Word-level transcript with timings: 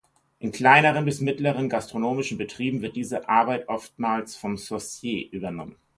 In 0.39 0.51
kleineren 0.51 1.05
bis 1.05 1.21
mittleren 1.21 1.69
gastronomischen 1.69 2.35
Betrieben 2.39 2.81
wird 2.81 2.95
diese 2.95 3.29
Arbeit 3.29 3.69
oftmals 3.69 4.35
vom 4.35 4.57
Saucier 4.57 5.31
übernommen. 5.31 5.75